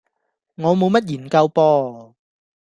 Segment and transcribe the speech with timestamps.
[0.55, 2.13] 我冇乜研究噃